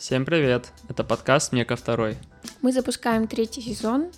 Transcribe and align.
Всем 0.00 0.24
привет! 0.24 0.72
Это 0.88 1.04
подкаст 1.04 1.52
Мека 1.52 1.76
второй. 1.76 2.16
Мы 2.62 2.72
запускаем 2.72 3.28
третий 3.28 3.60
сезон. 3.60 4.10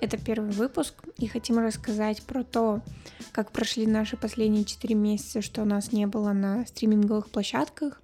Это 0.00 0.18
первый 0.18 0.50
выпуск, 0.50 0.94
и 1.16 1.28
хотим 1.28 1.60
рассказать 1.60 2.24
про 2.24 2.42
то, 2.42 2.82
как 3.30 3.52
прошли 3.52 3.86
наши 3.86 4.16
последние 4.16 4.64
четыре 4.64 4.96
месяца, 4.96 5.40
что 5.40 5.62
у 5.62 5.64
нас 5.64 5.92
не 5.92 6.08
было 6.08 6.32
на 6.32 6.66
стриминговых 6.66 7.30
площадках, 7.30 8.02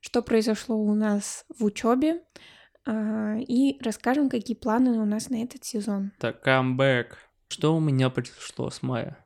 что 0.00 0.22
произошло 0.22 0.76
у 0.76 0.94
нас 0.94 1.44
в 1.58 1.64
учебе, 1.64 2.22
а, 2.86 3.34
и 3.36 3.76
расскажем, 3.82 4.30
какие 4.30 4.56
планы 4.56 4.90
у 5.00 5.04
нас 5.04 5.30
на 5.30 5.42
этот 5.42 5.64
сезон. 5.64 6.12
Так, 6.20 6.40
камбэк. 6.42 7.18
Что 7.48 7.74
у 7.74 7.80
меня 7.80 8.10
произошло 8.10 8.70
с 8.70 8.80
мая? 8.80 9.18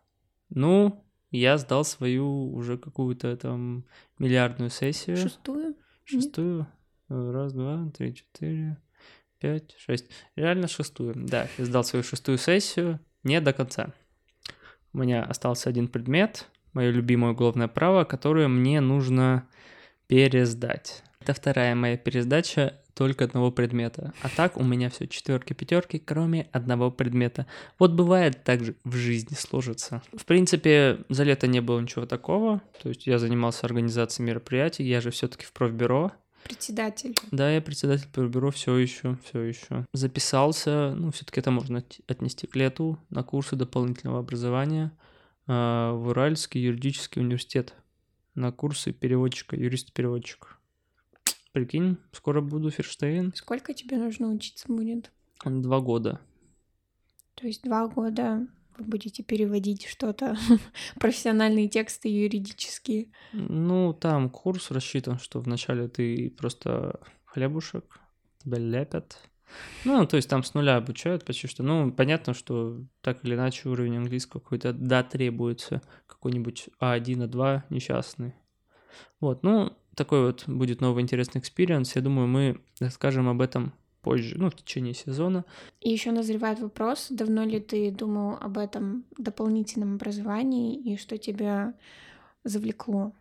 Ну, 0.49 1.05
я 1.31 1.59
сдал 1.59 1.85
свою 1.85 2.55
уже 2.55 2.79
какую-то 2.79 3.37
там 3.37 3.85
миллиардную 4.19 4.71
сессию. 4.71 5.19
Шестую? 5.19 5.77
Шестую? 6.07 6.67
Раз, 7.09 7.55
два, 7.55 7.91
три, 7.97 8.15
четыре, 8.15 8.77
пять, 9.39 9.75
шесть. 9.79 10.11
Реально 10.37 10.69
шестую. 10.69 11.15
Да, 11.17 11.49
я 11.57 11.65
сдал 11.65 11.85
свою 11.85 12.03
шестую 12.03 12.37
сессию 12.37 13.01
не 13.23 13.41
до 13.41 13.53
конца. 13.53 13.95
У 14.93 14.99
меня 14.99 15.23
остался 15.23 15.71
один 15.71 15.89
предмет, 15.89 16.49
мое 16.73 16.91
любимое 16.91 17.33
уголовное 17.33 17.69
право, 17.69 18.05
которое 18.05 18.49
мне 18.49 18.81
нужно 18.81 19.49
пересдать. 20.07 21.03
Это 21.21 21.35
вторая 21.35 21.75
моя 21.75 21.97
пересдача 21.97 22.81
только 22.95 23.25
одного 23.25 23.53
предмета. 23.53 24.13
А 24.23 24.29
так 24.29 24.57
у 24.57 24.65
меня 24.65 24.91
все 24.91 25.07
четверки, 25.07 25.53
пятерки, 25.53 25.99
кроме 25.99 26.49
одного 26.53 26.91
предмета. 26.91 27.47
Вот 27.79 27.93
бывает 27.93 28.43
так 28.45 28.65
же 28.65 28.75
в 28.85 28.97
жизни 28.97 29.35
сложится. 29.35 30.03
В 30.15 30.25
принципе, 30.25 30.99
за 31.09 31.23
лето 31.23 31.47
не 31.47 31.61
было 31.61 31.81
ничего 31.81 32.07
такого. 32.07 32.61
То 32.83 32.89
есть 32.89 33.07
я 33.07 33.19
занимался 33.19 33.67
организацией 33.67 34.27
мероприятий, 34.27 34.85
я 34.85 35.01
же 35.01 35.11
все-таки 35.11 35.45
в 35.45 35.53
профбюро. 35.53 36.13
Председатель. 36.45 37.15
Да, 37.31 37.51
я 37.51 37.61
председатель 37.61 38.09
профбюро 38.13 38.51
все 38.51 38.77
еще, 38.77 39.19
все 39.25 39.41
еще. 39.41 39.87
Записался, 39.93 40.95
ну, 40.95 41.11
все-таки 41.11 41.41
это 41.41 41.51
можно 41.51 41.85
отнести 42.07 42.47
к 42.47 42.57
лету, 42.57 42.99
на 43.11 43.23
курсы 43.23 43.57
дополнительного 43.57 44.21
образования 44.21 44.93
э, 45.47 45.53
в 45.53 46.09
Уральский 46.09 46.63
юридический 46.63 47.21
университет 47.21 47.75
на 48.35 48.53
курсы 48.53 48.93
переводчика, 48.93 49.57
юрист-переводчик. 49.57 50.59
Прикинь, 51.53 51.97
скоро 52.13 52.41
буду 52.41 52.71
Ферштейн. 52.71 53.33
Сколько 53.35 53.75
тебе 53.75 53.97
нужно 53.97 54.29
учиться 54.29 54.69
будет? 54.69 55.11
Два 55.45 55.81
года. 55.81 56.21
То 57.35 57.47
есть 57.47 57.63
два 57.63 57.89
года 57.89 58.47
вы 58.79 58.85
будете 58.85 59.23
переводить 59.23 59.87
что-то, 59.87 60.37
профессиональные 61.01 61.69
тексты 61.69 62.09
юридические? 62.09 63.09
Ну, 63.33 63.93
там 63.93 64.31
курс 64.31 64.71
рассчитан, 64.71 65.19
что 65.19 65.41
вначале 65.41 65.89
ты 65.89 66.31
просто 66.31 67.01
хлебушек, 67.25 68.01
тебя 68.39 68.59
лепят. 68.59 69.19
Ну, 69.85 70.07
то 70.07 70.17
есть 70.17 70.29
там 70.29 70.45
с 70.45 70.55
нуля 70.55 70.77
обучают 70.77 71.25
почти 71.25 71.47
что. 71.47 71.63
Ну, 71.63 71.91
понятно, 71.91 72.35
что 72.35 72.85
так 73.01 73.25
или 73.25 73.35
иначе 73.35 73.69
уровень 73.69 73.97
английского 73.97 74.41
какой-то, 74.41 74.73
да, 74.73 75.03
требуется 75.03 75.83
какой-нибудь 76.07 76.69
А1, 76.81 77.29
А2 77.29 77.63
несчастный. 77.71 78.35
Вот, 79.21 79.43
ну, 79.43 79.73
такой 79.95 80.27
вот 80.27 80.45
будет 80.47 80.81
новый 80.81 81.03
интересный 81.03 81.41
experience. 81.41 81.97
Я 81.97 82.03
думаю, 82.03 82.29
мы 82.29 82.61
расскажем 82.79 83.29
об 83.29 83.41
этом 83.41 83.73
позже, 84.03 84.37
ну, 84.39 84.51
в 84.51 84.57
течение 84.57 84.95
сезона. 84.95 85.45
И 85.81 85.91
еще 85.91 86.11
назревает 86.11 86.61
вопрос, 86.61 87.09
давно 87.11 87.45
ли 87.45 87.61
ты 87.61 87.91
думал 87.91 88.37
об 88.41 88.59
этом 88.59 89.05
дополнительном 89.17 89.95
образовании 89.95 90.77
и 90.77 90.97
что 90.97 91.19
тебя 91.19 91.75
завлекло? 92.45 93.13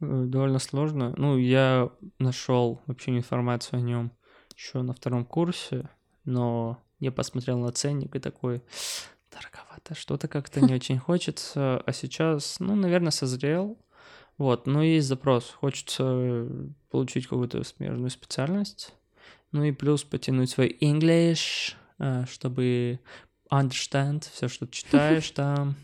Э, 0.00 0.24
довольно 0.26 0.58
сложно. 0.58 1.14
Ну, 1.16 1.36
я 1.38 1.90
нашел 2.18 2.80
вообще 2.86 3.16
информацию 3.16 3.78
о 3.78 3.82
нем 3.82 4.12
еще 4.56 4.82
на 4.82 4.94
втором 4.94 5.24
курсе, 5.24 5.88
но 6.24 6.82
я 6.98 7.12
посмотрел 7.12 7.58
на 7.58 7.72
ценник 7.72 8.16
и 8.16 8.20
такой, 8.20 8.62
дороговато, 9.30 9.94
что-то 9.94 10.28
как-то 10.28 10.60
не 10.60 10.74
очень 10.74 10.98
хочется, 10.98 11.82
а 11.84 11.92
сейчас, 11.92 12.58
ну, 12.60 12.74
наверное, 12.74 13.10
созрел, 13.10 13.78
вот, 14.38 14.66
но 14.66 14.82
есть 14.82 15.08
запрос. 15.08 15.50
Хочется 15.50 16.46
получить 16.90 17.26
какую-то 17.26 17.64
смежную 17.64 18.10
специальность. 18.10 18.92
Ну 19.52 19.64
и 19.64 19.72
плюс 19.72 20.04
потянуть 20.04 20.50
свой 20.50 20.76
English, 20.80 21.74
э, 21.98 22.24
чтобы 22.26 23.00
understand 23.50 24.28
все, 24.32 24.48
что 24.48 24.66
читаешь 24.66 25.30
там. 25.34 25.74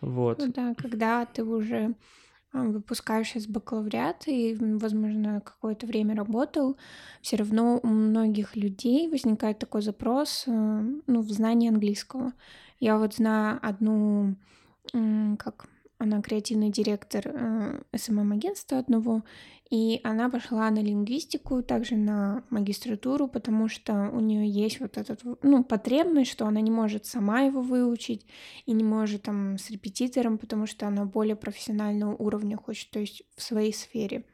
Вот. 0.00 0.38
Ну 0.38 0.52
да, 0.52 0.74
когда 0.74 1.24
ты 1.26 1.44
уже 1.44 1.94
а, 2.52 2.64
выпускаешься 2.64 3.38
из 3.38 3.46
бакалавриата 3.46 4.30
и, 4.30 4.54
возможно, 4.54 5.40
какое-то 5.40 5.86
время 5.86 6.14
работал, 6.14 6.76
все 7.22 7.36
равно 7.36 7.80
у 7.82 7.86
многих 7.86 8.56
людей 8.56 9.08
возникает 9.08 9.58
такой 9.58 9.82
запрос 9.82 10.44
э, 10.46 10.50
ну, 10.50 11.20
в 11.22 11.30
знании 11.30 11.68
английского. 11.68 12.32
Я 12.80 12.98
вот 12.98 13.14
знаю 13.14 13.58
одну, 13.62 14.34
как 15.38 15.66
она 16.02 16.20
креативный 16.20 16.70
директор 16.70 17.22
э, 17.26 17.82
СММ-агентства 17.96 18.78
одного, 18.78 19.22
и 19.70 20.00
она 20.04 20.28
пошла 20.28 20.68
на 20.70 20.82
лингвистику, 20.82 21.62
также 21.62 21.96
на 21.96 22.44
магистратуру, 22.50 23.28
потому 23.28 23.68
что 23.68 24.10
у 24.12 24.20
нее 24.20 24.46
есть 24.46 24.80
вот 24.80 24.98
этот, 24.98 25.20
ну, 25.42 25.64
потребность, 25.64 26.30
что 26.30 26.46
она 26.46 26.60
не 26.60 26.70
может 26.70 27.06
сама 27.06 27.42
его 27.42 27.62
выучить 27.62 28.26
и 28.66 28.72
не 28.72 28.84
может 28.84 29.22
там 29.22 29.56
с 29.56 29.70
репетитором, 29.70 30.38
потому 30.38 30.66
что 30.66 30.86
она 30.88 31.04
более 31.04 31.36
профессионального 31.36 32.14
уровня 32.16 32.56
хочет, 32.56 32.90
то 32.90 32.98
есть 32.98 33.22
в 33.36 33.42
своей 33.42 33.72
сфере. 33.72 34.24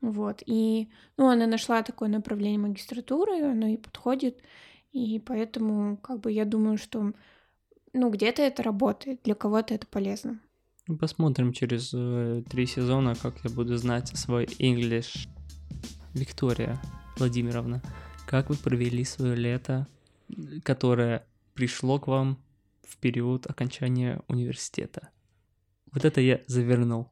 Вот, 0.00 0.42
и, 0.44 0.90
ну, 1.16 1.28
она 1.28 1.46
нашла 1.46 1.82
такое 1.82 2.08
направление 2.08 2.58
магистратуры, 2.58 3.40
оно 3.42 3.68
ей 3.68 3.78
подходит, 3.78 4.42
и 4.90 5.20
поэтому, 5.20 5.96
как 5.98 6.20
бы, 6.20 6.32
я 6.32 6.44
думаю, 6.44 6.76
что, 6.76 7.12
ну, 7.92 8.10
где-то 8.10 8.42
это 8.42 8.62
работает, 8.64 9.20
для 9.22 9.36
кого-то 9.36 9.72
это 9.72 9.86
полезно. 9.86 10.40
Посмотрим 10.98 11.52
через 11.52 11.92
э, 11.94 12.42
три 12.48 12.66
сезона, 12.66 13.14
как 13.14 13.34
я 13.44 13.50
буду 13.50 13.76
знать 13.76 14.08
свой 14.16 14.44
English. 14.44 15.28
Виктория 16.14 16.80
Владимировна, 17.16 17.82
как 18.26 18.50
вы 18.50 18.56
провели 18.56 19.04
свое 19.04 19.34
лето, 19.34 19.86
которое 20.62 21.24
пришло 21.54 21.98
к 21.98 22.06
вам 22.06 22.38
в 22.82 22.96
период 22.98 23.46
окончания 23.46 24.20
университета? 24.28 25.10
Вот 25.92 26.04
это 26.04 26.20
я 26.20 26.40
завернул. 26.46 27.10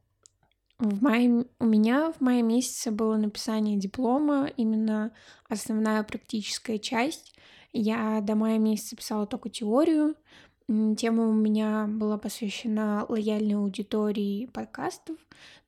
В 0.77 1.01
мае, 1.01 1.45
у 1.59 1.65
меня 1.65 2.11
в 2.11 2.21
мае 2.21 2.41
месяце 2.41 2.91
было 2.91 3.15
написание 3.15 3.77
диплома, 3.77 4.49
именно 4.57 5.13
основная 5.47 6.03
практическая 6.03 6.79
часть. 6.79 7.35
Я 7.71 8.19
до 8.21 8.35
мая 8.35 8.57
месяца 8.57 8.95
писала 8.95 9.27
только 9.27 9.49
теорию, 9.49 10.15
Тема 10.95 11.27
у 11.27 11.33
меня 11.33 11.85
была 11.85 12.17
посвящена 12.17 13.05
лояльной 13.09 13.55
аудитории 13.55 14.45
подкастов 14.45 15.17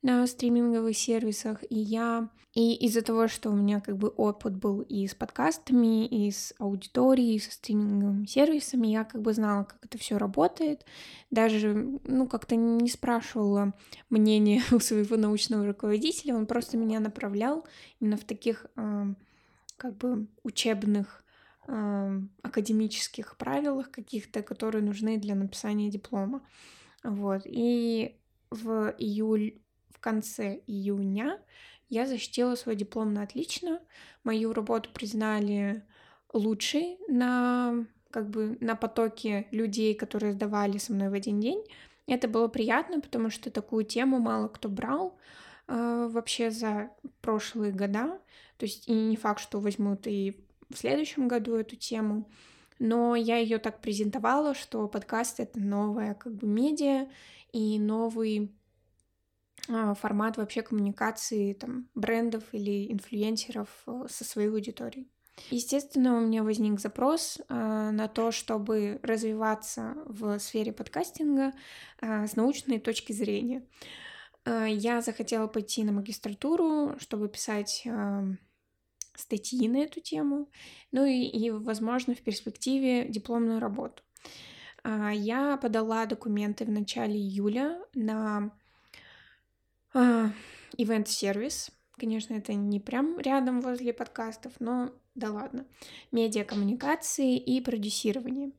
на 0.00 0.26
стриминговых 0.26 0.96
сервисах, 0.96 1.62
и 1.68 1.76
я... 1.78 2.30
И 2.54 2.74
из-за 2.86 3.02
того, 3.02 3.26
что 3.26 3.50
у 3.50 3.54
меня 3.54 3.80
как 3.80 3.98
бы 3.98 4.08
опыт 4.08 4.56
был 4.56 4.80
и 4.80 5.08
с 5.08 5.14
подкастами, 5.14 6.06
и 6.06 6.30
с 6.30 6.54
аудиторией, 6.58 7.34
и 7.34 7.40
со 7.40 7.50
стриминговыми 7.50 8.26
сервисами, 8.26 8.86
я 8.86 9.04
как 9.04 9.20
бы 9.20 9.34
знала, 9.34 9.64
как 9.64 9.84
это 9.84 9.98
все 9.98 10.16
работает. 10.18 10.86
Даже, 11.32 11.98
ну, 12.04 12.28
как-то 12.28 12.54
не 12.54 12.88
спрашивала 12.88 13.74
мнение 14.08 14.62
у 14.70 14.78
своего 14.78 15.16
научного 15.16 15.66
руководителя, 15.66 16.34
он 16.36 16.46
просто 16.46 16.76
меня 16.76 17.00
направлял 17.00 17.66
именно 18.00 18.16
в 18.16 18.24
таких 18.24 18.66
э, 18.76 19.06
как 19.76 19.96
бы 19.98 20.28
учебных 20.44 21.23
академических 22.42 23.36
правилах 23.36 23.90
каких-то, 23.90 24.42
которые 24.42 24.82
нужны 24.82 25.18
для 25.18 25.34
написания 25.34 25.90
диплома. 25.90 26.46
Вот. 27.02 27.42
И 27.44 28.16
в 28.50 28.94
июль, 28.98 29.58
в 29.90 30.00
конце 30.00 30.60
июня 30.66 31.40
я 31.88 32.06
защитила 32.06 32.54
свой 32.54 32.76
диплом 32.76 33.14
на 33.14 33.22
отлично. 33.22 33.80
Мою 34.24 34.52
работу 34.52 34.90
признали 34.92 35.84
лучшей 36.32 36.98
на 37.08 37.86
как 38.10 38.30
бы 38.30 38.56
на 38.60 38.76
потоке 38.76 39.48
людей, 39.50 39.94
которые 39.94 40.34
сдавали 40.34 40.78
со 40.78 40.92
мной 40.92 41.08
в 41.08 41.14
один 41.14 41.40
день. 41.40 41.64
Это 42.06 42.28
было 42.28 42.48
приятно, 42.48 43.00
потому 43.00 43.30
что 43.30 43.50
такую 43.50 43.84
тему 43.84 44.18
мало 44.18 44.48
кто 44.48 44.68
брал 44.68 45.18
э, 45.66 46.08
вообще 46.10 46.50
за 46.50 46.90
прошлые 47.20 47.72
года. 47.72 48.20
То 48.56 48.66
есть 48.66 48.88
и 48.88 48.92
не 48.92 49.16
факт, 49.16 49.40
что 49.40 49.58
возьмут 49.58 50.06
и 50.06 50.43
в 50.70 50.76
следующем 50.76 51.28
году 51.28 51.54
эту 51.54 51.76
тему, 51.76 52.30
но 52.78 53.16
я 53.16 53.38
ее 53.38 53.58
так 53.58 53.80
презентовала, 53.80 54.54
что 54.54 54.88
подкаст 54.88 55.40
это 55.40 55.60
новая 55.60 56.14
как 56.14 56.34
бы 56.34 56.46
медиа 56.46 57.08
и 57.52 57.78
новый 57.78 58.52
а, 59.68 59.94
формат 59.94 60.36
вообще 60.36 60.62
коммуникации 60.62 61.52
там 61.52 61.88
брендов 61.94 62.44
или 62.52 62.92
инфлюенсеров 62.92 63.68
э, 63.86 64.06
со 64.08 64.24
своей 64.24 64.48
аудиторией. 64.48 65.08
Естественно, 65.50 66.16
у 66.16 66.20
меня 66.20 66.42
возник 66.42 66.80
запрос 66.80 67.38
э, 67.48 67.54
на 67.90 68.08
то, 68.08 68.30
чтобы 68.30 69.00
развиваться 69.02 69.96
в 70.06 70.38
сфере 70.38 70.72
подкастинга 70.72 71.52
э, 72.00 72.26
с 72.26 72.36
научной 72.36 72.78
точки 72.78 73.12
зрения. 73.12 73.66
Э, 74.44 74.66
я 74.68 75.00
захотела 75.00 75.48
пойти 75.48 75.82
на 75.84 75.92
магистратуру, 75.92 76.94
чтобы 76.98 77.28
писать 77.28 77.86
статьи 79.16 79.68
на 79.68 79.78
эту 79.78 80.00
тему, 80.00 80.48
ну 80.92 81.04
и, 81.04 81.22
и 81.22 81.50
возможно, 81.50 82.14
в 82.14 82.20
перспективе 82.20 83.08
дипломную 83.08 83.60
работу. 83.60 84.02
А, 84.82 85.10
я 85.12 85.56
подала 85.56 86.06
документы 86.06 86.64
в 86.64 86.70
начале 86.70 87.16
июля 87.16 87.80
на 87.94 88.50
ивент-сервис. 90.76 91.70
Конечно, 91.96 92.34
это 92.34 92.52
не 92.52 92.80
прям 92.80 93.20
рядом 93.20 93.60
возле 93.60 93.92
подкастов, 93.92 94.54
но 94.58 94.90
да 95.14 95.30
ладно. 95.30 95.66
Медиакоммуникации 96.10 97.36
и 97.36 97.60
продюсирование. 97.60 98.50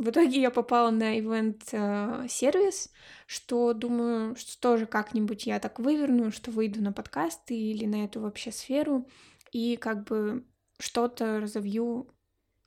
В 0.00 0.08
итоге 0.08 0.40
я 0.40 0.50
попала 0.50 0.90
на 0.90 1.18
ивент-сервис, 1.18 2.90
что 3.26 3.74
думаю, 3.74 4.34
что 4.34 4.58
тоже 4.58 4.86
как-нибудь 4.86 5.44
я 5.44 5.60
так 5.60 5.78
выверну, 5.78 6.32
что 6.32 6.50
выйду 6.50 6.80
на 6.80 6.90
подкасты 6.90 7.54
или 7.54 7.84
на 7.84 8.04
эту 8.04 8.22
вообще 8.22 8.50
сферу, 8.50 9.06
и 9.52 9.76
как 9.76 10.04
бы 10.04 10.46
что-то 10.78 11.40
разовью 11.40 12.08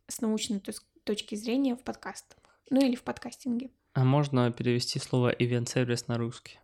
с 0.07 0.21
научной 0.21 0.61
точки 1.03 1.33
зрения 1.33 1.75
в 1.75 1.81
подкастах, 1.81 2.37
ну 2.69 2.85
или 2.85 2.93
в 2.93 3.01
подкастинге. 3.01 3.71
А 3.93 4.03
можно 4.03 4.51
перевести 4.51 4.99
слово 4.99 5.29
ивент-сервис 5.29 6.07
на 6.07 6.19
русский? 6.19 6.59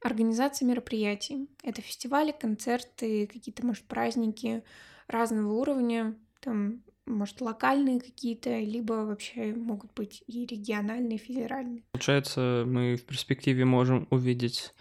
Организация 0.00 0.66
мероприятий. 0.66 1.50
Это 1.62 1.82
фестивали, 1.82 2.32
концерты, 2.32 3.26
какие-то, 3.26 3.66
может, 3.66 3.84
праздники 3.84 4.64
разного 5.06 5.52
уровня, 5.52 6.16
там 6.40 6.82
может, 7.06 7.40
локальные 7.40 8.00
какие-то, 8.00 8.58
либо 8.58 8.92
вообще 9.04 9.54
могут 9.54 9.92
быть 9.94 10.22
и 10.26 10.46
региональные, 10.46 11.16
и 11.16 11.20
федеральные. 11.20 11.84
Получается, 11.92 12.64
мы 12.66 12.96
в 12.96 13.04
перспективе 13.04 13.64
можем 13.64 14.06
увидеть 14.10 14.72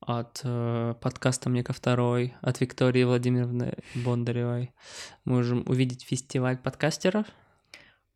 от 0.00 0.40
э, 0.44 0.94
подкаста 1.00 1.48
«Мне 1.48 1.64
ко 1.64 1.72
второй», 1.72 2.34
от 2.42 2.60
Виктории 2.60 3.04
Владимировны 3.04 3.74
Бондаревой. 3.94 4.72
Можем 5.24 5.64
увидеть 5.66 6.04
фестиваль 6.04 6.58
подкастеров. 6.58 7.26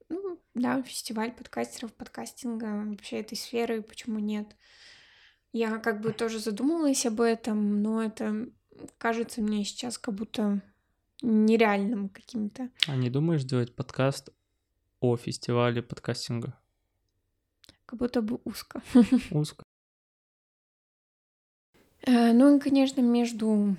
Ну, 0.08 0.38
да, 0.54 0.82
фестиваль 0.82 1.32
подкастеров, 1.32 1.94
подкастинга, 1.94 2.84
вообще 2.87 3.20
этой 3.20 3.37
сферы, 3.37 3.82
почему 3.82 4.19
нет. 4.19 4.54
Я 5.52 5.78
как 5.78 6.02
бы 6.02 6.12
тоже 6.12 6.38
задумалась 6.40 7.06
об 7.06 7.22
этом, 7.22 7.82
но 7.82 8.02
это 8.02 8.49
кажется 8.99 9.40
мне 9.40 9.64
сейчас 9.64 9.96
как 9.96 10.14
будто 10.14 10.61
нереальным 11.23 12.09
каким-то. 12.09 12.70
А 12.87 12.97
не 12.97 13.11
думаешь 13.11 13.43
сделать 13.43 13.75
подкаст 13.75 14.31
о 15.00 15.17
фестивале 15.17 15.82
подкастинга? 15.82 16.59
Как 17.87 17.99
будто 17.99 18.23
бы 18.23 18.41
узко. 18.44 18.82
Узко. 19.31 19.65
Э, 22.03 22.32
ну 22.32 22.56
и, 22.56 22.61
конечно, 22.61 23.00
между 23.00 23.76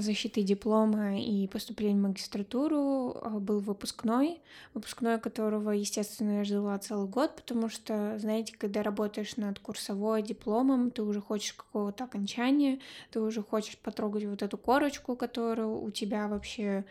защитой 0.00 0.42
диплома 0.42 1.20
и 1.20 1.46
поступлением 1.48 1.98
в 1.98 2.08
магистратуру 2.08 3.16
а, 3.20 3.38
был 3.38 3.60
выпускной, 3.60 4.40
выпускной 4.74 5.18
которого, 5.18 5.70
естественно, 5.70 6.38
я 6.38 6.44
ждала 6.44 6.78
целый 6.78 7.08
год, 7.08 7.36
потому 7.36 7.68
что, 7.68 8.18
знаете, 8.18 8.54
когда 8.56 8.82
работаешь 8.82 9.36
над 9.36 9.58
курсовой 9.58 10.22
дипломом, 10.22 10.90
ты 10.90 11.02
уже 11.02 11.20
хочешь 11.20 11.52
какого-то 11.52 12.04
окончания, 12.04 12.80
ты 13.10 13.20
уже 13.20 13.42
хочешь 13.42 13.76
потрогать 13.78 14.24
вот 14.24 14.42
эту 14.42 14.56
корочку, 14.56 15.16
которая 15.16 15.66
у 15.66 15.90
тебя 15.90 16.28
вообще, 16.28 16.84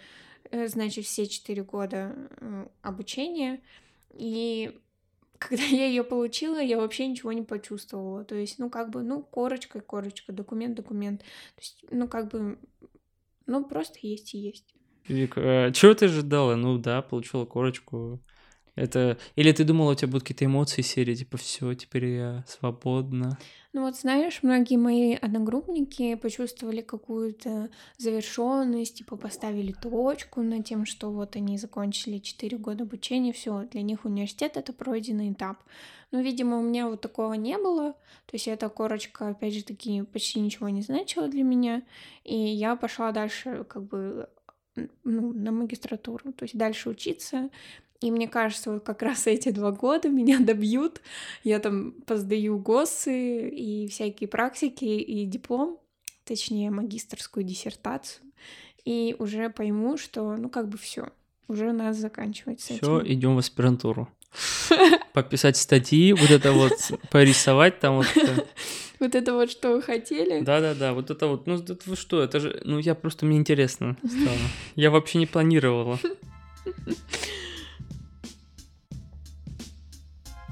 э, 0.52 0.68
значит, 0.68 1.06
все 1.06 1.28
четыре 1.28 1.64
года 1.64 2.16
э, 2.40 2.68
обучения, 2.82 3.62
и 4.14 4.80
когда 5.42 5.64
я 5.64 5.88
ее 5.88 6.04
получила, 6.04 6.62
я 6.62 6.78
вообще 6.78 7.08
ничего 7.08 7.32
не 7.34 7.42
почувствовала. 7.42 8.24
То 8.24 8.36
есть, 8.36 8.60
ну, 8.60 8.70
как 8.70 8.92
бы, 8.92 9.02
ну, 9.02 9.24
корочка, 9.24 9.82
корочка, 9.82 10.32
документ, 10.32 10.76
документ. 10.76 11.22
То 11.22 11.62
есть, 11.62 11.84
ну, 11.90 12.08
как 12.08 12.30
бы, 12.30 12.60
ну, 13.52 13.66
просто 13.66 14.00
есть 14.02 14.34
и 14.34 14.38
есть. 14.38 14.74
Вик, 15.08 15.34
а 15.38 15.72
чего 15.72 15.94
ты 15.94 16.06
ожидала? 16.06 16.56
Ну 16.56 16.78
да, 16.78 17.02
получила 17.02 17.46
корочку. 17.46 18.20
Это... 18.76 19.18
Или 19.36 19.52
ты 19.52 19.64
думала, 19.64 19.92
у 19.92 19.96
тебя 19.96 20.08
будут 20.08 20.24
какие-то 20.24 20.46
эмоции 20.46 20.82
серии, 20.82 21.16
типа, 21.16 21.38
все, 21.38 21.74
теперь 21.74 22.06
я 22.06 22.44
свободна. 22.48 23.38
Ну 23.74 23.84
вот 23.84 23.96
знаешь, 23.96 24.44
многие 24.44 24.76
мои 24.76 25.14
одногруппники 25.14 26.16
почувствовали 26.16 26.82
какую-то 26.82 27.70
завершенность, 27.98 28.96
типа 28.96 29.16
поставили 29.16 29.72
точку 29.72 30.42
на 30.42 30.62
тем, 30.62 30.86
что 30.86 31.10
вот 31.10 31.38
они 31.38 31.58
закончили 31.58 32.18
4 32.18 32.58
года 32.58 32.84
обучения, 32.84 33.32
все, 33.32 33.64
для 33.72 33.82
них 33.82 34.04
университет 34.04 34.58
это 34.58 34.74
пройденный 34.74 35.32
этап. 35.32 35.64
Но, 36.12 36.20
видимо, 36.20 36.60
у 36.60 36.62
меня 36.62 36.90
вот 36.90 37.00
такого 37.00 37.34
не 37.34 37.58
было. 37.58 37.94
То 38.26 38.34
есть 38.34 38.50
эта 38.50 38.68
корочка, 38.68 39.30
опять 39.30 39.54
же 39.54 39.64
таки, 39.64 40.02
почти 40.02 40.42
ничего 40.42 40.68
не 40.68 40.82
значила 40.82 41.30
для 41.30 41.44
меня. 41.44 41.84
И 42.26 42.36
я 42.36 42.76
пошла 42.76 43.14
дальше 43.14 43.64
как 43.70 43.84
бы 43.84 44.28
ну, 44.76 45.34
на 45.34 45.54
магистратуру, 45.54 46.34
то 46.34 46.44
есть 46.44 46.58
дальше 46.58 46.90
учиться. 46.90 47.50
И 48.02 48.10
мне 48.10 48.28
кажется, 48.28 48.72
вот 48.72 48.84
как 48.84 49.04
раз 49.04 49.28
эти 49.28 49.50
два 49.50 49.72
года 49.72 50.10
меня 50.10 50.40
добьют. 50.40 51.02
Я 51.44 51.60
там 51.60 51.94
поздаю 52.06 52.58
ГОСы 52.58 53.48
и 53.50 53.88
всякие 53.88 54.28
практики, 54.28 54.86
и 54.86 55.26
диплом, 55.26 55.80
точнее, 56.26 56.72
магистрскую 56.72 57.44
диссертацию. 57.44 58.26
И 58.84 59.16
уже 59.20 59.52
пойму, 59.52 59.98
что, 59.98 60.36
ну, 60.36 60.50
как 60.50 60.68
бы 60.68 60.80
все, 60.80 61.10
уже 61.48 61.72
надо 61.72 61.94
заканчивать 61.94 62.62
с 62.62 62.72
этим. 62.72 62.80
Все, 62.80 63.02
идем 63.06 63.36
в 63.36 63.40
аспирантуру. 63.40 64.10
Пописать 65.14 65.58
статьи, 65.58 66.14
вот 66.14 66.32
это 66.32 66.54
вот 66.54 66.74
порисовать 67.12 67.80
там 67.80 67.98
вот. 67.98 68.08
Вот 69.00 69.16
это 69.16 69.34
вот, 69.34 69.50
что 69.50 69.72
вы 69.72 69.82
хотели. 69.82 70.42
Да-да-да, 70.42 70.94
вот 70.94 71.10
это 71.10 71.26
вот. 71.26 71.48
Ну, 71.48 71.56
это 71.56 71.76
вы 71.88 71.96
что, 71.96 72.22
это 72.22 72.40
же, 72.40 72.62
ну, 72.64 72.78
я 72.78 72.94
просто, 72.94 73.26
мне 73.26 73.38
интересно 73.38 73.98
стало. 74.06 74.38
Я 74.76 74.92
вообще 74.92 75.18
не 75.18 75.26
планировала. 75.26 76.00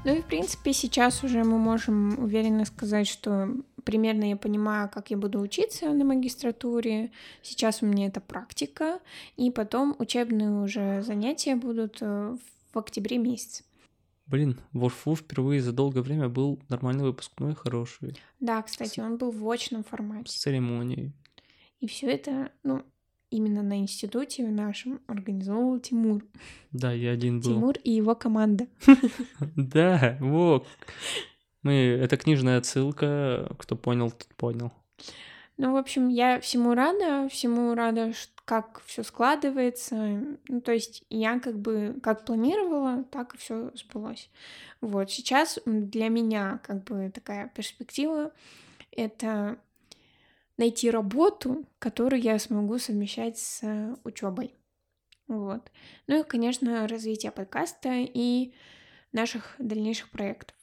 Ну 0.02 0.16
и, 0.16 0.22
в 0.22 0.24
принципе, 0.24 0.72
сейчас 0.72 1.22
уже 1.24 1.44
мы 1.44 1.58
можем 1.58 2.18
уверенно 2.24 2.64
сказать, 2.64 3.06
что 3.06 3.50
примерно 3.84 4.30
я 4.30 4.36
понимаю, 4.36 4.88
как 4.88 5.10
я 5.10 5.18
буду 5.18 5.40
учиться 5.40 5.92
на 5.92 6.04
магистратуре. 6.04 7.12
Сейчас 7.42 7.82
у 7.82 7.86
меня 7.86 8.06
это 8.06 8.20
практика, 8.20 9.00
и 9.36 9.50
потом 9.50 9.94
учебные 9.98 10.62
уже 10.62 11.02
занятия 11.02 11.54
будут 11.54 11.98
э, 12.00 12.36
в 12.72 12.78
октябре 12.78 13.18
месяце. 13.18 13.62
Блин, 14.26 14.58
в 14.72 14.84
УРФУ 14.84 15.16
впервые 15.16 15.60
за 15.60 15.72
долгое 15.72 16.00
время 16.00 16.28
был 16.28 16.60
нормальный 16.70 17.04
выпускной, 17.04 17.54
хороший. 17.54 18.16
Да, 18.38 18.62
кстати, 18.62 19.00
он 19.00 19.18
был 19.18 19.30
в 19.32 19.50
очном 19.50 19.84
формате. 19.84 20.30
С 20.30 20.36
церемонией. 20.36 21.12
И 21.80 21.86
все 21.86 22.06
это, 22.06 22.52
ну, 22.62 22.84
именно 23.30 23.62
на 23.62 23.78
институте 23.78 24.46
нашем 24.46 25.00
организовывал 25.06 25.78
Тимур. 25.80 26.24
Да, 26.72 26.92
я 26.92 27.12
один 27.12 27.40
был. 27.40 27.54
Тимур 27.54 27.74
и 27.82 27.90
его 27.90 28.14
команда. 28.14 28.66
Да, 29.56 30.16
вот. 30.20 30.66
Мы, 31.62 31.72
это 31.72 32.16
книжная 32.16 32.58
отсылка, 32.58 33.54
кто 33.58 33.76
понял, 33.76 34.10
тот 34.10 34.28
понял. 34.36 34.72
Ну, 35.58 35.74
в 35.74 35.76
общем, 35.76 36.08
я 36.08 36.40
всему 36.40 36.74
рада, 36.74 37.28
всему 37.28 37.74
рада, 37.74 38.12
как 38.46 38.80
все 38.86 39.02
складывается. 39.02 40.38
Ну, 40.48 40.60
то 40.62 40.72
есть 40.72 41.04
я 41.10 41.38
как 41.38 41.58
бы 41.58 41.96
как 42.02 42.24
планировала, 42.24 43.04
так 43.10 43.34
и 43.34 43.38
все 43.38 43.70
сбылось. 43.74 44.30
Вот 44.80 45.10
сейчас 45.10 45.58
для 45.66 46.08
меня 46.08 46.60
как 46.64 46.84
бы 46.84 47.10
такая 47.14 47.48
перспектива 47.54 48.32
это 48.90 49.58
найти 50.60 50.90
работу, 50.90 51.64
которую 51.78 52.20
я 52.20 52.38
смогу 52.38 52.78
совмещать 52.78 53.38
с 53.38 53.96
учебой. 54.04 54.54
Вот. 55.26 55.72
Ну 56.06 56.20
и, 56.20 56.22
конечно, 56.22 56.86
развитие 56.86 57.32
подкаста 57.32 57.88
и 57.94 58.52
наших 59.12 59.54
дальнейших 59.58 60.10
проектов. 60.10 60.54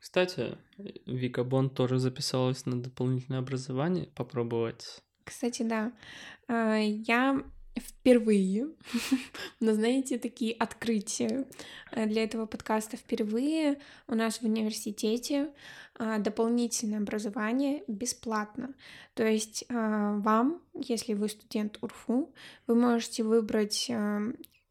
Кстати, 0.00 0.58
Вика 1.06 1.44
Бон 1.44 1.70
тоже 1.70 1.98
записалась 1.98 2.66
на 2.66 2.82
дополнительное 2.82 3.38
образование 3.38 4.06
попробовать. 4.06 5.00
Кстати, 5.22 5.62
да. 5.62 5.92
А, 6.48 6.76
я 6.76 7.42
впервые, 7.76 8.68
но 9.60 9.74
знаете, 9.74 10.18
такие 10.18 10.52
открытия 10.52 11.46
э, 11.90 12.06
для 12.06 12.24
этого 12.24 12.46
подкаста 12.46 12.96
впервые 12.96 13.78
у 14.06 14.14
нас 14.14 14.38
в 14.38 14.44
университете 14.44 15.50
а, 15.96 16.18
дополнительное 16.18 16.98
образование 16.98 17.84
бесплатно. 17.86 18.74
То 19.14 19.24
есть 19.24 19.64
а, 19.68 20.16
вам, 20.18 20.60
если 20.74 21.14
вы 21.14 21.28
студент 21.28 21.78
УРФУ, 21.82 22.32
вы 22.66 22.74
можете 22.74 23.22
выбрать 23.22 23.88
а, 23.90 24.20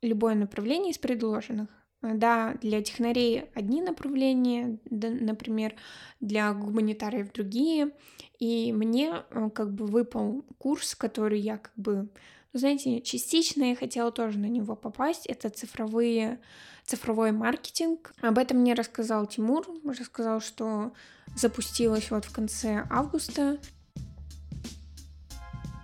любое 0.01 0.36
направление 0.36 0.91
из 0.91 0.98
предложенных. 0.98 1.69
Да, 2.01 2.55
для 2.62 2.81
технарей 2.81 3.45
одни 3.55 3.81
направления, 3.81 4.77
например, 4.89 5.74
для 6.19 6.51
гуманитариев 6.53 7.31
другие. 7.31 7.91
И 8.39 8.74
мне 8.74 9.24
как 9.55 9.74
бы 9.74 9.86
выпал 9.86 10.43
курс, 10.57 10.95
который 10.95 11.39
я 11.39 11.60
как 11.60 11.72
бы 11.77 12.10
знаете, 12.53 13.01
частично 13.01 13.63
я 13.63 13.75
хотела 13.75 14.12
тоже 14.12 14.38
на 14.38 14.45
него 14.45 14.75
попасть. 14.75 15.25
Это 15.25 15.50
цифровые, 15.50 16.39
цифровой 16.86 17.31
маркетинг. 17.31 18.13
Об 18.22 18.38
этом 18.38 18.60
мне 18.60 18.75
рассказал 18.75 19.25
Тимур. 19.25 19.67
Рассказал, 19.83 20.39
что 20.39 20.93
запустилось 21.36 22.12
вот 22.12 22.25
в 22.25 22.31
конце 22.31 22.86
августа. 22.91 23.57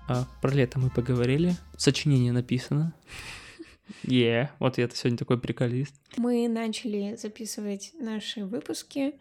А, 0.08 0.26
про 0.42 0.52
лето 0.52 0.80
мы 0.80 0.92
поговорили. 0.92 1.56
Сочинение 1.76 2.32
написано. 2.32 2.94
Е, 4.04 4.44
yeah. 4.44 4.50
вот 4.60 4.78
я 4.78 4.88
сегодня 4.90 5.18
такой 5.18 5.40
приколист. 5.40 5.96
Мы 6.18 6.48
начали 6.48 7.16
записывать 7.16 7.94
наши 8.00 8.46
выпуски 8.46 9.16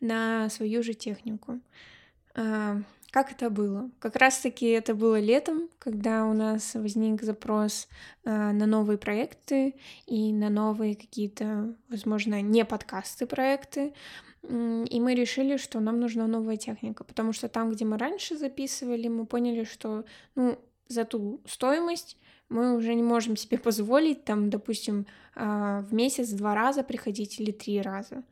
на 0.00 0.48
свою 0.48 0.82
же 0.82 0.94
технику. 0.94 1.60
Как 3.14 3.30
это 3.30 3.48
было? 3.48 3.92
Как 4.00 4.16
раз-таки 4.16 4.66
это 4.66 4.92
было 4.92 5.20
летом, 5.20 5.68
когда 5.78 6.26
у 6.26 6.32
нас 6.32 6.74
возник 6.74 7.22
запрос 7.22 7.86
а, 8.24 8.52
на 8.52 8.66
новые 8.66 8.98
проекты 8.98 9.76
и 10.08 10.32
на 10.32 10.50
новые 10.50 10.96
какие-то, 10.96 11.76
возможно, 11.88 12.42
не 12.42 12.64
подкасты 12.64 13.26
проекты. 13.26 13.94
И 14.42 15.00
мы 15.00 15.14
решили, 15.14 15.58
что 15.58 15.78
нам 15.78 16.00
нужна 16.00 16.26
новая 16.26 16.56
техника, 16.56 17.04
потому 17.04 17.32
что 17.32 17.46
там, 17.48 17.70
где 17.70 17.84
мы 17.84 17.98
раньше 17.98 18.36
записывали, 18.36 19.06
мы 19.06 19.26
поняли, 19.26 19.62
что 19.62 20.04
ну, 20.34 20.58
за 20.88 21.04
ту 21.04 21.40
стоимость 21.46 22.18
мы 22.48 22.74
уже 22.74 22.94
не 22.94 23.04
можем 23.04 23.36
себе 23.36 23.58
позволить, 23.68 24.24
там, 24.24 24.50
допустим, 24.50 25.06
а, 25.36 25.82
в 25.82 25.94
месяц 25.94 26.30
два 26.30 26.56
раза 26.56 26.82
приходить 26.82 27.38
или 27.38 27.52
три 27.52 27.80
раза. 27.80 28.24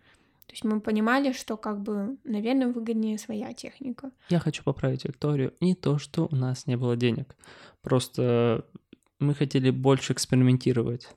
То 0.53 0.57
есть 0.57 0.65
мы 0.65 0.83
понимали, 0.83 1.33
что 1.33 1.57
как 1.57 1.81
бы, 1.81 2.19
наверное, 2.25 2.69
выгоднее 2.69 3.17
своя 3.17 3.55
техника. 3.55 4.11
Я 4.29 4.39
хочу 4.39 4.63
поправить 4.63 5.03
Викторию. 5.07 5.55
Не 5.63 5.75
то, 5.75 5.99
что 5.99 6.29
у 6.31 6.37
нас 6.37 6.67
не 6.67 6.77
было 6.77 6.95
денег. 6.95 7.35
Просто 7.81 8.67
мы 9.19 9.35
хотели 9.35 9.71
больше 9.71 10.13
экспериментировать. 10.13 11.09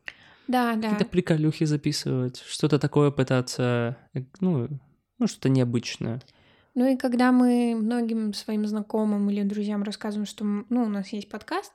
Да, 0.47 0.75
да. 0.75 0.83
Какие-то 0.83 1.11
приколюхи 1.11 1.65
записывать, 1.65 2.45
что-то 2.47 2.79
такое 2.79 3.11
пытаться, 3.11 3.97
э, 4.13 4.21
ну, 4.39 4.69
ну 5.19 5.27
что-то 5.27 5.49
необычное. 5.49 6.21
Ну 6.75 6.85
и 6.87 6.97
когда 6.97 7.31
мы 7.31 7.73
многим 7.73 8.33
своим 8.33 8.65
знакомым 8.67 9.29
или 9.29 9.43
друзьям 9.43 9.83
рассказываем, 9.83 10.25
что 10.25 10.43
ну, 10.43 10.83
у 10.83 10.89
нас 10.89 11.07
есть 11.13 11.29
подкаст, 11.29 11.71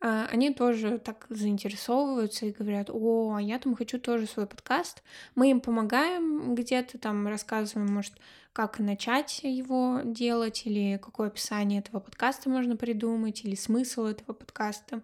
а, 0.00 0.26
они 0.26 0.52
тоже 0.52 0.98
так 0.98 1.26
заинтересовываются 1.28 2.46
и 2.46 2.52
говорят, 2.52 2.90
о, 2.90 3.34
а 3.36 3.40
я 3.40 3.60
там 3.60 3.76
хочу 3.76 4.00
тоже 4.00 4.26
свой 4.26 4.48
подкаст. 4.48 5.04
Мы 5.36 5.52
им 5.52 5.60
помогаем 5.60 6.56
где-то, 6.56 6.98
там 6.98 7.28
рассказываем, 7.28 7.92
может, 7.92 8.14
как 8.52 8.80
начать 8.80 9.40
его 9.44 10.00
делать, 10.04 10.62
или 10.66 10.98
какое 11.00 11.28
описание 11.28 11.78
этого 11.78 12.00
подкаста 12.00 12.50
можно 12.50 12.76
придумать, 12.76 13.44
или 13.44 13.54
смысл 13.54 14.06
этого 14.06 14.32
подкаста. 14.32 15.02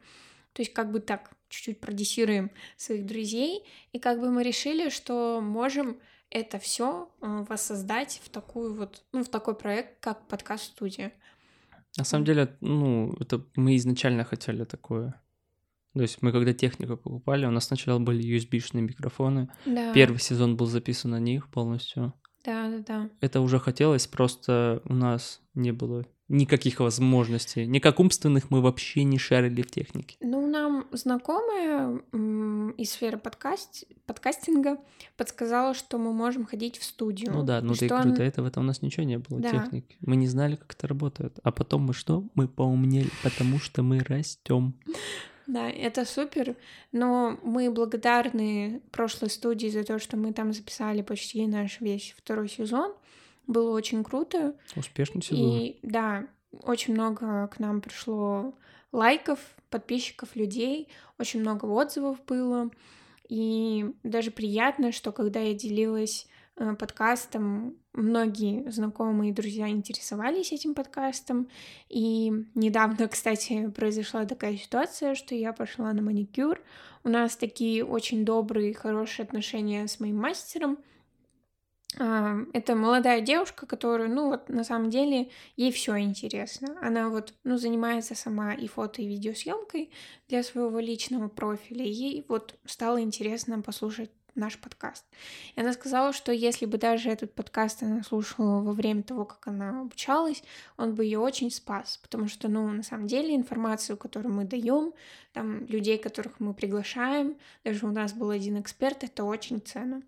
То 0.54 0.62
есть 0.62 0.72
как 0.72 0.90
бы 0.90 0.98
так 0.98 1.30
чуть-чуть 1.50 1.78
продюсируем 1.78 2.50
своих 2.76 3.06
друзей, 3.06 3.62
и 3.92 4.00
как 4.00 4.18
бы 4.18 4.32
мы 4.32 4.42
решили, 4.42 4.88
что 4.88 5.40
можем 5.40 5.98
это 6.30 6.58
все 6.58 7.10
э, 7.20 7.44
воссоздать 7.48 8.20
в 8.24 8.28
такую 8.28 8.74
вот, 8.74 9.04
ну, 9.12 9.22
в 9.24 9.28
такой 9.28 9.54
проект, 9.54 10.00
как 10.00 10.26
подкаст-студия. 10.28 11.12
На 11.96 12.04
самом 12.04 12.24
деле, 12.24 12.56
ну, 12.60 13.16
это 13.20 13.44
мы 13.54 13.76
изначально 13.76 14.24
хотели 14.24 14.64
такое. 14.64 15.20
То 15.94 16.02
есть 16.02 16.20
мы 16.20 16.30
когда 16.30 16.52
технику 16.52 16.98
покупали, 16.98 17.46
у 17.46 17.50
нас 17.50 17.64
сначала 17.64 17.98
были 17.98 18.22
USB-шные 18.22 18.82
микрофоны. 18.82 19.50
Да. 19.64 19.94
Первый 19.94 20.18
сезон 20.18 20.56
был 20.56 20.66
записан 20.66 21.12
на 21.12 21.20
них 21.20 21.48
полностью. 21.48 22.12
Да, 22.44 22.68
да, 22.68 22.78
да. 22.86 23.10
Это 23.20 23.40
уже 23.40 23.58
хотелось, 23.58 24.06
просто 24.06 24.82
у 24.84 24.92
нас 24.92 25.40
не 25.54 25.72
было 25.72 26.04
никаких 26.28 26.80
возможностей. 26.80 27.66
Никак 27.66 28.00
умственных 28.00 28.50
мы 28.50 28.60
вообще 28.60 29.04
не 29.04 29.18
шарили 29.18 29.62
в 29.62 29.70
технике. 29.70 30.16
Ну, 30.20 30.46
нам 30.46 30.86
знакомая 30.92 32.00
из 32.76 32.90
сферы 32.90 33.18
подкаст... 33.18 33.84
подкастинга 34.06 34.78
подсказала, 35.16 35.74
что 35.74 35.98
мы 35.98 36.12
можем 36.12 36.44
ходить 36.44 36.78
в 36.78 36.84
студию. 36.84 37.32
Ну 37.32 37.42
да, 37.42 37.60
ну 37.60 37.74
ты 37.74 37.86
говорю, 37.86 38.14
до 38.14 38.22
этого-то 38.22 38.60
у 38.60 38.64
нас 38.64 38.82
ничего 38.82 39.04
не 39.04 39.18
было 39.18 39.40
да. 39.40 39.50
техники. 39.50 39.96
Мы 40.00 40.16
не 40.16 40.26
знали, 40.26 40.56
как 40.56 40.72
это 40.72 40.88
работает. 40.88 41.38
А 41.42 41.52
потом 41.52 41.82
мы 41.82 41.94
что? 41.94 42.24
Мы 42.34 42.48
поумнели, 42.48 43.10
потому 43.22 43.58
что 43.58 43.82
мы 43.82 44.00
растем. 44.00 44.74
Да, 45.46 45.70
это 45.70 46.04
супер, 46.04 46.56
но 46.90 47.38
мы 47.44 47.70
благодарны 47.70 48.82
прошлой 48.90 49.30
студии 49.30 49.68
за 49.68 49.84
то, 49.84 50.00
что 50.00 50.16
мы 50.16 50.32
там 50.32 50.52
записали 50.52 51.02
почти 51.02 51.46
наш 51.46 51.80
весь 51.80 52.14
второй 52.18 52.48
сезон. 52.48 52.92
Было 53.46 53.70
очень 53.70 54.02
круто. 54.02 54.56
Успешный 54.74 55.22
сезон. 55.22 55.38
И 55.38 55.78
да, 55.82 56.26
очень 56.62 56.94
много 56.94 57.46
к 57.48 57.58
нам 57.58 57.80
пришло 57.80 58.54
лайков, 58.92 59.38
подписчиков, 59.70 60.34
людей, 60.36 60.88
очень 61.18 61.40
много 61.40 61.66
отзывов 61.66 62.24
было. 62.26 62.70
И 63.28 63.86
даже 64.02 64.30
приятно, 64.30 64.92
что 64.92 65.12
когда 65.12 65.40
я 65.40 65.54
делилась 65.54 66.26
э, 66.56 66.74
подкастом, 66.74 67.76
многие 67.92 68.68
знакомые 68.70 69.30
и 69.30 69.34
друзья 69.34 69.68
интересовались 69.68 70.52
этим 70.52 70.74
подкастом. 70.74 71.48
И 71.88 72.32
недавно, 72.54 73.08
кстати, 73.08 73.68
произошла 73.70 74.24
такая 74.24 74.56
ситуация, 74.56 75.14
что 75.14 75.34
я 75.34 75.52
пошла 75.52 75.92
на 75.92 76.02
маникюр. 76.02 76.60
У 77.04 77.08
нас 77.08 77.36
такие 77.36 77.84
очень 77.84 78.24
добрые, 78.24 78.74
хорошие 78.74 79.24
отношения 79.24 79.86
с 79.86 80.00
моим 80.00 80.16
мастером— 80.16 80.78
это 81.98 82.74
молодая 82.74 83.20
девушка, 83.20 83.66
которая, 83.66 84.08
ну 84.08 84.28
вот 84.28 84.48
на 84.48 84.64
самом 84.64 84.90
деле 84.90 85.30
ей 85.56 85.72
все 85.72 85.98
интересно. 85.98 86.76
Она 86.82 87.08
вот, 87.08 87.32
ну, 87.44 87.56
занимается 87.56 88.14
сама 88.14 88.52
и 88.52 88.66
фото, 88.66 89.00
и 89.00 89.06
видеосъемкой 89.06 89.90
для 90.28 90.42
своего 90.42 90.78
личного 90.78 91.28
профиля. 91.28 91.84
ей 91.84 92.24
вот 92.28 92.54
стало 92.66 93.00
интересно 93.00 93.62
послушать 93.62 94.10
наш 94.34 94.58
подкаст. 94.58 95.04
И 95.54 95.60
она 95.60 95.72
сказала, 95.72 96.12
что 96.12 96.30
если 96.30 96.66
бы 96.66 96.76
даже 96.78 97.08
этот 97.08 97.34
подкаст 97.34 97.82
она 97.82 98.02
слушала 98.02 98.62
во 98.62 98.72
время 98.72 99.02
того, 99.02 99.24
как 99.24 99.46
она 99.48 99.80
обучалась, 99.80 100.42
он 100.76 100.94
бы 100.94 101.04
ее 101.04 101.18
очень 101.18 101.50
спас, 101.50 101.98
потому 102.02 102.28
что, 102.28 102.48
ну, 102.48 102.68
на 102.68 102.82
самом 102.82 103.06
деле 103.06 103.34
информацию, 103.34 103.96
которую 103.96 104.34
мы 104.34 104.44
даем, 104.44 104.92
там 105.32 105.64
людей, 105.66 105.96
которых 105.96 106.38
мы 106.38 106.52
приглашаем, 106.52 107.36
даже 107.64 107.86
у 107.86 107.90
нас 107.90 108.12
был 108.12 108.30
один 108.30 108.60
эксперт, 108.60 109.02
это 109.04 109.24
очень 109.24 109.60
ценно. 109.60 110.02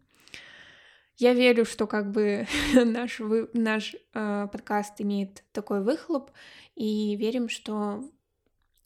Я 1.19 1.35
верю, 1.35 1.65
что 1.65 1.89
как 1.89 2.13
бы 2.13 2.47
наш, 2.75 3.19
вы, 3.19 3.51
наш 3.53 3.97
э, 4.15 4.49
подкаст 4.51 5.01
имеет 5.01 5.45
такой 5.53 5.83
выхлоп, 5.83 6.31
и 6.77 7.17
верим, 7.17 7.49
что 7.49 8.09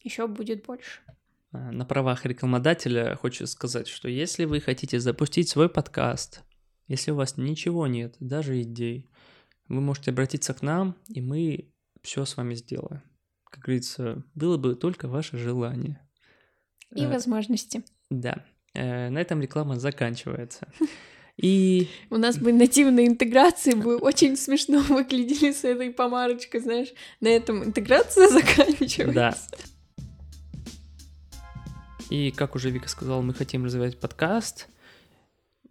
еще 0.02 0.26
будет 0.26 0.64
больше. 0.64 1.00
А, 1.52 1.70
на 1.70 1.84
правах 1.84 2.24
рекламодателя 2.24 3.18
хочу 3.20 3.46
сказать, 3.46 3.86
что 3.86 4.08
если 4.08 4.46
вы 4.46 4.60
хотите 4.60 4.98
запустить 4.98 5.50
свой 5.50 5.68
подкаст, 5.68 6.42
если 6.88 7.10
у 7.10 7.16
вас 7.16 7.36
ничего 7.36 7.86
нет, 7.86 8.16
даже 8.18 8.60
идей, 8.62 9.10
вы 9.68 9.82
можете 9.82 10.10
обратиться 10.10 10.54
к 10.54 10.62
нам, 10.62 10.96
и 11.08 11.20
мы 11.20 11.70
все 12.02 12.24
с 12.24 12.38
вами 12.38 12.54
сделаем. 12.54 13.02
Как 13.44 13.64
говорится, 13.64 14.24
было 14.34 14.56
бы 14.56 14.74
только 14.74 15.06
ваше 15.06 15.36
желание. 15.36 16.00
И 16.94 17.04
э, 17.04 17.08
возможности. 17.08 17.84
Да. 18.08 18.42
Э, 18.72 19.10
на 19.10 19.18
этом 19.18 19.42
реклама 19.42 19.78
заканчивается. 19.78 20.72
И... 21.38 21.88
У 22.10 22.18
нас 22.18 22.38
бы 22.38 22.52
нативные 22.52 23.06
интеграции 23.06 23.74
бы 23.74 23.96
очень 24.00 24.36
смешно 24.36 24.80
выглядели 24.80 25.52
с 25.52 25.64
этой 25.64 25.90
помарочкой, 25.90 26.60
знаешь. 26.60 26.88
На 27.20 27.28
этом 27.28 27.64
интеграция 27.64 28.28
заканчивается. 28.30 29.12
Да. 29.12 29.36
И, 32.10 32.30
как 32.30 32.54
уже 32.54 32.70
Вика 32.70 32.88
сказала, 32.88 33.22
мы 33.22 33.32
хотим 33.32 33.64
развивать 33.64 33.98
подкаст. 33.98 34.68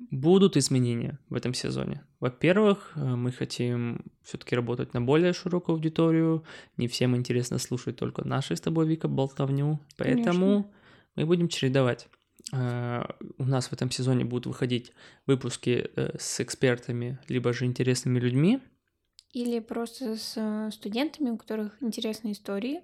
Будут 0.09 0.57
изменения 0.57 1.19
в 1.29 1.35
этом 1.35 1.53
сезоне. 1.53 2.03
Во-первых, 2.19 2.93
э, 2.95 3.15
мы 3.15 3.31
хотим 3.31 4.01
все-таки 4.23 4.55
работать 4.55 4.95
на 4.95 5.01
более 5.01 5.33
широкую 5.33 5.75
аудиторию. 5.75 6.43
Не 6.77 6.87
всем 6.87 7.15
интересно 7.15 7.59
слушать 7.59 7.97
только 7.97 8.27
наши 8.27 8.55
с 8.55 8.61
тобой, 8.61 8.87
Вика, 8.87 9.07
болтовню. 9.07 9.79
Поэтому 9.97 10.23
Конечно. 10.47 10.71
мы 11.15 11.25
будем 11.27 11.47
чередовать. 11.47 12.09
Э, 12.51 13.03
у 13.37 13.45
нас 13.45 13.67
в 13.67 13.73
этом 13.73 13.91
сезоне 13.91 14.25
будут 14.25 14.45
выходить 14.45 14.91
выпуски 15.25 15.89
э, 15.95 16.17
с 16.19 16.39
экспертами, 16.39 17.19
либо 17.27 17.53
же 17.53 17.65
интересными 17.65 18.19
людьми. 18.19 18.59
Или 19.31 19.59
просто 19.59 20.17
с 20.17 20.33
э, 20.35 20.71
студентами, 20.71 21.29
у 21.29 21.37
которых 21.37 21.81
интересные 21.81 22.33
истории, 22.33 22.81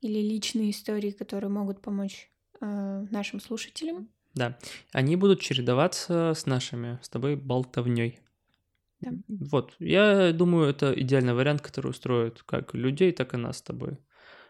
или 0.00 0.18
личные 0.18 0.70
истории, 0.70 1.10
которые 1.10 1.50
могут 1.50 1.80
помочь 1.80 2.30
нашим 2.58 3.38
слушателям. 3.38 4.08
Да, 4.34 4.58
они 4.92 5.14
будут 5.16 5.40
чередоваться 5.40 6.32
с 6.34 6.46
нашими, 6.46 6.98
с 7.02 7.08
тобой 7.10 7.36
болтовней. 7.36 8.20
Да. 9.00 9.10
Вот, 9.28 9.74
я 9.78 10.32
думаю, 10.32 10.70
это 10.70 10.92
идеальный 10.98 11.34
вариант, 11.34 11.60
который 11.60 11.90
устроит 11.90 12.42
как 12.44 12.72
людей, 12.72 13.12
так 13.12 13.34
и 13.34 13.36
нас 13.36 13.58
с 13.58 13.62
тобой. 13.62 13.98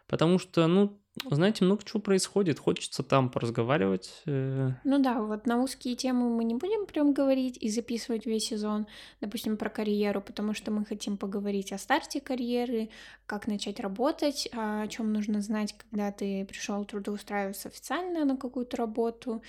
Потому 0.07 0.39
что, 0.39 0.69
ну, 0.69 1.01
знаете, 1.25 1.65
много 1.65 1.83
чего 1.85 2.01
происходит, 2.01 2.59
хочется 2.59 3.03
там 3.03 3.31
поразговаривать. 3.31 4.23
э, 4.27 4.71
Ну 4.85 4.99
да, 4.99 5.23
вот 5.23 5.47
на 5.47 5.63
узкие 5.63 5.97
темы 5.97 6.29
мы 6.29 6.45
не 6.45 6.55
будем 6.55 6.87
прям 6.87 7.13
говорить 7.13 7.57
и 7.61 7.71
записывать 7.71 8.27
весь 8.27 8.47
сезон, 8.47 8.87
допустим, 9.21 9.57
про 9.57 9.71
карьеру, 9.71 10.21
потому 10.21 10.53
что 10.55 10.71
мы 10.71 10.85
хотим 10.85 11.17
поговорить 11.17 11.73
о 11.73 11.79
старте 11.79 12.21
карьеры, 12.21 12.91
как 13.27 13.47
начать 13.47 13.81
работать, 13.81 14.49
а 14.53 14.83
о 14.83 14.89
чем 14.89 15.13
нужно 15.13 15.41
знать, 15.41 15.75
когда 15.91 16.13
ты 16.13 16.45
пришел 16.45 16.85
трудоустраиваться 16.85 17.69
официально 17.69 18.25
на 18.25 18.37
какую-то 18.37 18.77
работу. 18.77 19.43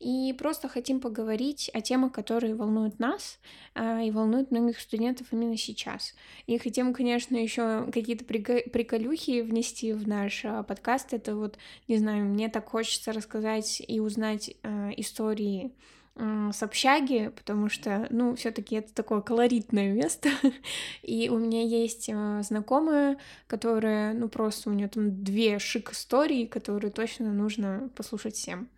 И 0.00 0.34
просто 0.36 0.68
хотим 0.68 0.98
поговорить 1.00 1.70
о 1.72 1.80
темах, 1.80 2.12
которые 2.12 2.56
волнуют 2.56 2.98
нас 2.98 3.38
а, 3.74 4.02
и 4.02 4.10
волнуют 4.10 4.50
многих 4.50 4.80
студентов 4.80 5.28
именно 5.30 5.56
сейчас. 5.56 6.14
И 6.46 6.58
хотим, 6.58 6.92
конечно, 6.92 7.36
еще 7.36 7.86
какие-то 7.92 8.24
приколюхи 8.24 9.42
внести 9.42 9.92
в 9.92 10.08
наш 10.08 10.44
а, 10.44 10.64
Это 11.12 11.36
вот, 11.36 11.58
не 11.88 11.98
знаю, 11.98 12.24
мне 12.24 12.48
так 12.48 12.68
хочется 12.68 13.12
рассказать 13.12 13.82
и 13.86 14.00
узнать 14.00 14.54
а, 14.62 14.90
истории 14.96 15.72
м, 16.16 16.52
с 16.52 16.62
общаги, 16.62 17.30
потому 17.36 17.68
что, 17.68 18.06
ну, 18.10 18.34
все-таки 18.34 18.76
это 18.76 18.92
такое 18.94 19.20
колоритное 19.20 19.92
место. 19.92 20.28
И 21.02 21.28
у 21.28 21.38
меня 21.38 21.62
есть 21.62 22.10
а, 22.12 22.42
знакомая, 22.42 23.18
которая, 23.46 24.14
ну, 24.14 24.28
просто 24.28 24.70
у 24.70 24.72
нее 24.72 24.88
там 24.88 25.22
две 25.24 25.58
шик 25.58 25.92
истории, 25.92 26.46
которые 26.46 26.90
точно 26.90 27.32
нужно 27.32 27.90
послушать 27.96 28.34
всем. 28.34 28.68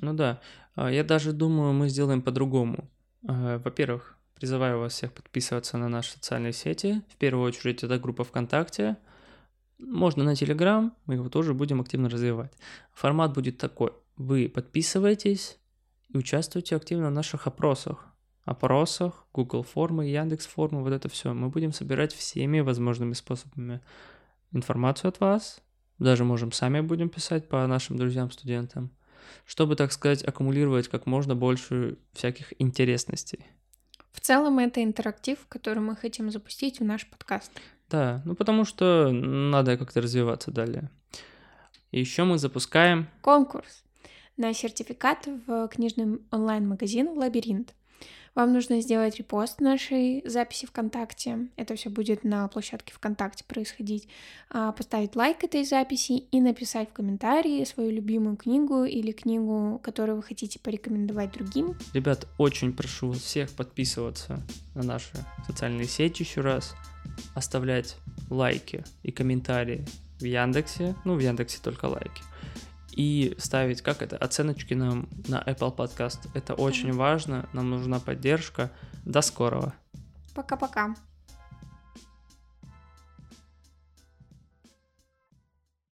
Ну 0.00 0.12
да, 0.14 0.40
А, 0.76 0.90
я 0.90 1.04
даже 1.04 1.32
думаю, 1.32 1.72
мы 1.72 1.88
сделаем 1.88 2.22
по-другому. 2.22 2.88
А, 3.28 3.58
Во-первых, 3.58 4.18
призываю 4.34 4.80
вас 4.80 4.94
всех 4.94 5.12
подписываться 5.12 5.78
на 5.78 5.88
наши 5.88 6.12
социальные 6.12 6.52
сети. 6.52 7.02
В 7.08 7.16
первую 7.16 7.46
очередь, 7.46 7.84
это 7.84 7.98
группа 7.98 8.24
ВКонтакте. 8.24 8.96
Можно 9.86 10.24
на 10.24 10.34
Телеграм, 10.34 10.94
мы 11.06 11.14
его 11.14 11.28
тоже 11.28 11.54
будем 11.54 11.80
активно 11.80 12.08
развивать. 12.08 12.52
Формат 12.92 13.34
будет 13.34 13.58
такой. 13.58 13.92
Вы 14.16 14.48
подписываетесь 14.48 15.58
и 16.08 16.18
участвуйте 16.18 16.76
активно 16.76 17.08
в 17.08 17.12
наших 17.12 17.46
опросах. 17.46 18.06
Опросах, 18.44 19.26
Google 19.32 19.62
формы, 19.62 20.06
Яндекс 20.06 20.46
формы, 20.46 20.82
вот 20.82 20.92
это 20.92 21.08
все. 21.08 21.32
Мы 21.32 21.48
будем 21.48 21.72
собирать 21.72 22.12
всеми 22.12 22.60
возможными 22.60 23.14
способами 23.14 23.80
информацию 24.52 25.08
от 25.08 25.20
вас. 25.20 25.60
Даже 25.98 26.24
можем 26.24 26.52
сами 26.52 26.80
будем 26.80 27.08
писать 27.08 27.48
по 27.48 27.66
нашим 27.66 27.96
друзьям-студентам 27.96 28.90
чтобы, 29.44 29.76
так 29.76 29.92
сказать, 29.92 30.22
аккумулировать 30.22 30.88
как 30.88 31.06
можно 31.06 31.34
больше 31.34 31.98
всяких 32.12 32.52
интересностей. 32.60 33.46
В 34.12 34.20
целом 34.20 34.58
это 34.58 34.82
интерактив, 34.82 35.38
который 35.48 35.80
мы 35.80 35.96
хотим 35.96 36.30
запустить 36.30 36.80
в 36.80 36.84
наш 36.84 37.06
подкаст. 37.06 37.50
Да, 37.94 38.22
ну 38.24 38.34
потому 38.34 38.64
что 38.64 39.12
надо 39.12 39.76
как-то 39.76 40.00
развиваться 40.00 40.50
далее. 40.50 40.90
Еще 41.92 42.24
мы 42.24 42.38
запускаем 42.38 43.06
Конкурс 43.20 43.84
на 44.36 44.52
сертификат 44.52 45.28
в 45.46 45.68
книжный 45.68 46.18
онлайн-магазин 46.32 47.16
«Лабиринт». 47.16 47.72
Вам 48.34 48.52
нужно 48.52 48.80
сделать 48.80 49.16
репост 49.16 49.60
нашей 49.60 50.20
записи 50.26 50.66
ВКонтакте. 50.66 51.50
Это 51.54 51.76
все 51.76 51.88
будет 51.88 52.24
на 52.24 52.48
площадке 52.48 52.92
ВКонтакте 52.92 53.44
происходить. 53.44 54.08
А, 54.50 54.72
Поставить 54.72 55.14
лайк 55.14 55.44
этой 55.44 55.64
записи 55.64 56.24
и 56.32 56.40
написать 56.40 56.90
в 56.90 56.94
комментарии 56.94 57.62
свою 57.62 57.92
любимую 57.92 58.36
книгу 58.36 58.82
или 58.82 59.12
книгу, 59.12 59.80
которую 59.84 60.16
вы 60.16 60.24
хотите 60.24 60.58
порекомендовать 60.58 61.30
другим. 61.30 61.76
Ребят, 61.92 62.26
очень 62.36 62.72
прошу 62.72 63.10
вас 63.10 63.18
всех 63.18 63.50
подписываться 63.52 64.42
на 64.74 64.82
наши 64.82 65.12
социальные 65.46 65.86
сети 65.86 66.24
еще 66.24 66.40
раз, 66.40 66.74
оставлять 67.34 67.96
лайки 68.30 68.84
и 69.02 69.10
комментарии 69.10 69.86
в 70.20 70.24
Яндексе, 70.24 70.94
ну 71.04 71.14
в 71.14 71.20
Яндексе 71.20 71.58
только 71.62 71.86
лайки, 71.86 72.22
и 72.92 73.34
ставить, 73.38 73.82
как 73.82 74.02
это, 74.02 74.16
оценочки 74.16 74.74
нам 74.74 75.08
на 75.28 75.42
Apple 75.42 75.74
Podcast. 75.74 76.28
Это 76.34 76.54
очень 76.54 76.92
важно, 76.92 77.48
нам 77.52 77.70
нужна 77.70 77.98
поддержка. 77.98 78.70
До 79.04 79.20
скорого. 79.20 79.74
Пока-пока. 80.34 80.94